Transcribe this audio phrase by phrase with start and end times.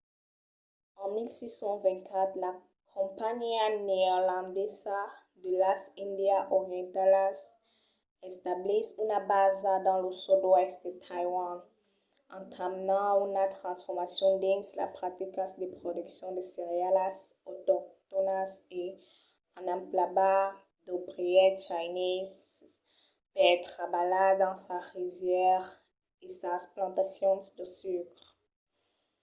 [1.01, 2.51] en 1624 la
[2.95, 4.99] companhiá neerlandesa
[5.43, 7.37] de las índias orientalas
[8.31, 11.55] establís una basa dans lo sud-oèst de taiwan
[12.39, 17.17] entamenant una transformacion dins las practicas de produccion de cerealas
[17.49, 18.51] autoctònas
[18.83, 18.85] e
[19.57, 20.43] en emplegar
[20.85, 22.71] d'obrièrs chineses
[23.35, 25.69] per trabalhar dans sas risièras
[26.25, 28.23] e sas plantacions de sucre